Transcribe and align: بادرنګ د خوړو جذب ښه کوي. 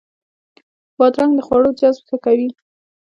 بادرنګ 0.97 1.31
د 1.35 1.39
خوړو 1.47 1.69
جذب 1.79 2.03
ښه 2.09 2.17
کوي. 2.25 2.49